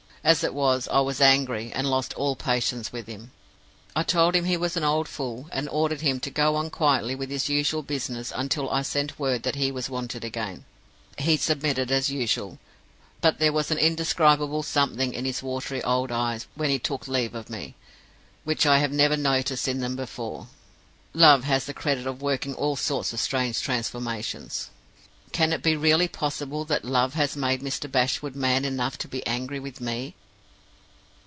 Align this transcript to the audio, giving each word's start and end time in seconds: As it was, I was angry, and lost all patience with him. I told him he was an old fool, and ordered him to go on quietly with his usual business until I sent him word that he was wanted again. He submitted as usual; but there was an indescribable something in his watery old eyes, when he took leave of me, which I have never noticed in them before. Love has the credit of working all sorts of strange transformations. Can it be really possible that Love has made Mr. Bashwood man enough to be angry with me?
As 0.23 0.43
it 0.43 0.53
was, 0.53 0.87
I 0.89 0.99
was 1.01 1.19
angry, 1.19 1.71
and 1.73 1.89
lost 1.89 2.13
all 2.13 2.35
patience 2.35 2.93
with 2.93 3.07
him. 3.07 3.31
I 3.95 4.03
told 4.03 4.35
him 4.35 4.45
he 4.45 4.55
was 4.55 4.77
an 4.77 4.83
old 4.83 5.07
fool, 5.07 5.49
and 5.51 5.67
ordered 5.67 6.01
him 6.01 6.19
to 6.19 6.29
go 6.29 6.55
on 6.57 6.69
quietly 6.69 7.15
with 7.15 7.31
his 7.31 7.49
usual 7.49 7.81
business 7.81 8.31
until 8.35 8.69
I 8.69 8.83
sent 8.83 9.09
him 9.09 9.15
word 9.17 9.41
that 9.41 9.55
he 9.55 9.71
was 9.71 9.89
wanted 9.89 10.23
again. 10.23 10.63
He 11.17 11.37
submitted 11.37 11.91
as 11.91 12.11
usual; 12.11 12.59
but 13.19 13.39
there 13.39 13.51
was 13.51 13.71
an 13.71 13.79
indescribable 13.79 14.61
something 14.61 15.11
in 15.11 15.25
his 15.25 15.41
watery 15.41 15.81
old 15.83 16.11
eyes, 16.11 16.45
when 16.53 16.69
he 16.69 16.77
took 16.77 17.07
leave 17.07 17.33
of 17.33 17.49
me, 17.49 17.73
which 18.43 18.67
I 18.67 18.77
have 18.77 18.91
never 18.91 19.17
noticed 19.17 19.67
in 19.67 19.79
them 19.79 19.95
before. 19.95 20.49
Love 21.15 21.45
has 21.45 21.65
the 21.65 21.73
credit 21.73 22.05
of 22.05 22.21
working 22.21 22.53
all 22.53 22.75
sorts 22.75 23.11
of 23.11 23.19
strange 23.19 23.59
transformations. 23.59 24.69
Can 25.33 25.53
it 25.53 25.63
be 25.63 25.77
really 25.77 26.09
possible 26.09 26.65
that 26.65 26.83
Love 26.83 27.13
has 27.13 27.37
made 27.37 27.61
Mr. 27.61 27.89
Bashwood 27.89 28.35
man 28.35 28.65
enough 28.65 28.97
to 28.97 29.07
be 29.07 29.25
angry 29.25 29.61
with 29.61 29.79
me? 29.79 30.13